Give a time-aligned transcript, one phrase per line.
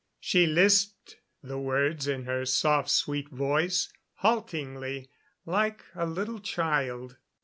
[0.19, 5.11] She lisped the words in her soft, sweet voice, haltingly,
[5.45, 7.17] like a little child.